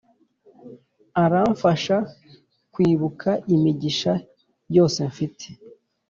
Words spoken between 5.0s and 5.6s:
mfite.